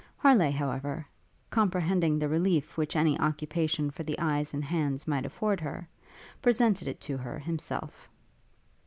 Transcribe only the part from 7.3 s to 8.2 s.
himself.